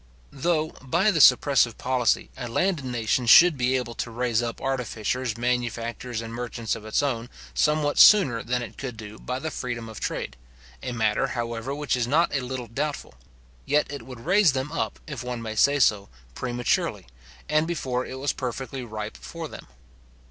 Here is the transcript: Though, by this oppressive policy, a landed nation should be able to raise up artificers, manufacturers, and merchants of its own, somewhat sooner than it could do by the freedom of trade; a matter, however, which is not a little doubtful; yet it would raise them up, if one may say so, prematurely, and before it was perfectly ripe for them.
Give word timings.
Though, 0.33 0.69
by 0.81 1.11
this 1.11 1.31
oppressive 1.31 1.77
policy, 1.77 2.31
a 2.35 2.47
landed 2.47 2.85
nation 2.85 3.27
should 3.27 3.55
be 3.55 3.77
able 3.77 3.93
to 4.01 4.09
raise 4.09 4.41
up 4.41 4.59
artificers, 4.59 5.37
manufacturers, 5.37 6.21
and 6.21 6.33
merchants 6.33 6.75
of 6.75 6.85
its 6.87 7.03
own, 7.03 7.29
somewhat 7.53 7.99
sooner 7.99 8.41
than 8.41 8.63
it 8.63 8.79
could 8.79 8.97
do 8.97 9.19
by 9.19 9.37
the 9.37 9.51
freedom 9.51 9.87
of 9.87 9.99
trade; 9.99 10.37
a 10.81 10.91
matter, 10.91 11.27
however, 11.27 11.75
which 11.75 11.95
is 11.95 12.07
not 12.07 12.33
a 12.35 12.41
little 12.41 12.65
doubtful; 12.65 13.13
yet 13.67 13.91
it 13.93 14.01
would 14.01 14.21
raise 14.25 14.53
them 14.53 14.71
up, 14.71 14.97
if 15.05 15.23
one 15.23 15.39
may 15.39 15.53
say 15.53 15.77
so, 15.77 16.09
prematurely, 16.33 17.05
and 17.47 17.67
before 17.67 18.03
it 18.03 18.17
was 18.17 18.33
perfectly 18.33 18.83
ripe 18.83 19.15
for 19.17 19.47
them. 19.47 19.67